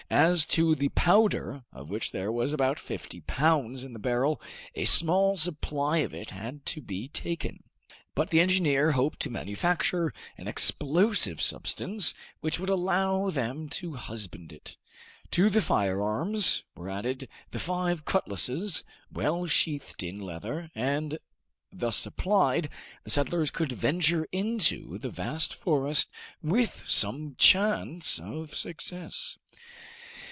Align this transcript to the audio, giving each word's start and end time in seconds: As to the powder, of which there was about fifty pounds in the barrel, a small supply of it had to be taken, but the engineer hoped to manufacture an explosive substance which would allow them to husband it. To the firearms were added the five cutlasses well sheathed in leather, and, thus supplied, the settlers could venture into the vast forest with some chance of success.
As 0.09 0.45
to 0.47 0.75
the 0.75 0.89
powder, 0.89 1.63
of 1.71 1.89
which 1.89 2.11
there 2.11 2.33
was 2.33 2.51
about 2.51 2.79
fifty 2.81 3.21
pounds 3.21 3.85
in 3.85 3.93
the 3.93 3.99
barrel, 3.99 4.41
a 4.75 4.83
small 4.83 5.37
supply 5.37 5.99
of 5.99 6.13
it 6.13 6.31
had 6.31 6.65
to 6.65 6.81
be 6.81 7.07
taken, 7.07 7.63
but 8.13 8.29
the 8.29 8.41
engineer 8.41 8.91
hoped 8.91 9.21
to 9.21 9.29
manufacture 9.29 10.11
an 10.37 10.49
explosive 10.49 11.41
substance 11.41 12.13
which 12.41 12.59
would 12.59 12.67
allow 12.69 13.29
them 13.29 13.69
to 13.69 13.93
husband 13.93 14.51
it. 14.51 14.75
To 15.31 15.49
the 15.49 15.61
firearms 15.61 16.63
were 16.75 16.89
added 16.89 17.29
the 17.51 17.59
five 17.59 18.03
cutlasses 18.03 18.83
well 19.13 19.45
sheathed 19.45 20.03
in 20.03 20.19
leather, 20.19 20.71
and, 20.75 21.19
thus 21.71 21.95
supplied, 21.95 22.69
the 23.05 23.09
settlers 23.09 23.49
could 23.49 23.71
venture 23.71 24.27
into 24.33 24.97
the 24.97 25.09
vast 25.09 25.53
forest 25.55 26.09
with 26.43 26.83
some 26.85 27.35
chance 27.37 28.19
of 28.19 28.53
success. 28.55 29.37